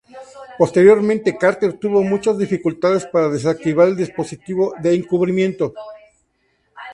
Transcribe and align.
Posteriormente, 0.57 1.37
Carter 1.37 1.73
tuvo 1.77 2.01
muchas 2.01 2.35
dificultades 2.39 3.05
para 3.05 3.29
desactivar 3.29 3.87
el 3.87 3.95
dispositivo 3.95 4.73
de 4.81 4.95
encubrimiento. 4.95 5.75